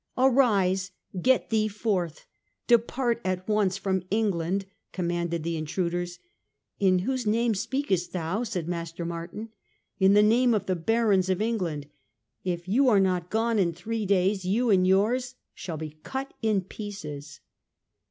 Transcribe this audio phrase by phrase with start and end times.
[0.17, 0.89] "Arise,
[1.21, 2.25] get thee forth!
[2.65, 6.17] Depart at once from England!" commanded the intruders."
[6.79, 9.49] In whose name speakest thou?" asked Master Martin."
[9.99, 11.85] In the name of the Barons of England.
[12.43, 16.61] If you are not gone in three days, you and yours shall be cut in
[16.61, 17.39] pieces."